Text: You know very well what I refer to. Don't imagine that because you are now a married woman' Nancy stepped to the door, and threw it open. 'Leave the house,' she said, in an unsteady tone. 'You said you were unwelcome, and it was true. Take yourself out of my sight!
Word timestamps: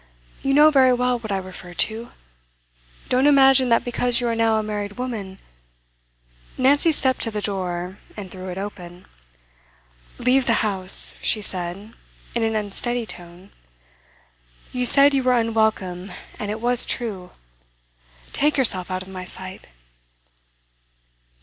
You 0.41 0.55
know 0.55 0.71
very 0.71 0.91
well 0.93 1.19
what 1.19 1.31
I 1.31 1.37
refer 1.37 1.75
to. 1.75 2.09
Don't 3.07 3.27
imagine 3.27 3.69
that 3.69 3.83
because 3.85 4.19
you 4.19 4.27
are 4.29 4.35
now 4.35 4.57
a 4.57 4.63
married 4.63 4.93
woman' 4.97 5.39
Nancy 6.57 6.91
stepped 6.91 7.19
to 7.21 7.29
the 7.29 7.39
door, 7.39 7.99
and 8.17 8.31
threw 8.31 8.49
it 8.49 8.57
open. 8.57 9.05
'Leave 10.17 10.47
the 10.47 10.65
house,' 10.65 11.13
she 11.21 11.39
said, 11.39 11.93
in 12.33 12.41
an 12.41 12.55
unsteady 12.55 13.05
tone. 13.05 13.51
'You 14.71 14.87
said 14.87 15.13
you 15.13 15.21
were 15.21 15.39
unwelcome, 15.39 16.11
and 16.39 16.49
it 16.49 16.61
was 16.61 16.83
true. 16.87 17.29
Take 18.33 18.57
yourself 18.57 18.89
out 18.89 19.03
of 19.03 19.07
my 19.09 19.23
sight! 19.23 19.67